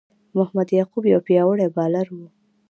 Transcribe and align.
محمد 0.35 0.69
یعقوب 0.77 1.03
یو 1.13 1.21
پياوړی 1.27 1.67
بالر 1.75 2.07
وو. 2.11 2.27